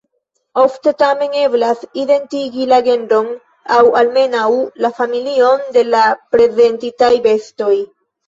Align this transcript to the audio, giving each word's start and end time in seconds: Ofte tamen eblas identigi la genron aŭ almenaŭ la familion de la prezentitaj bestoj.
Ofte 0.59 0.91
tamen 1.01 1.35
eblas 1.41 1.83
identigi 2.03 2.65
la 2.71 2.79
genron 2.87 3.29
aŭ 3.77 3.83
almenaŭ 4.01 4.47
la 4.85 4.91
familion 5.01 5.63
de 5.77 5.83
la 5.91 6.01
prezentitaj 6.37 7.13
bestoj. 7.29 7.73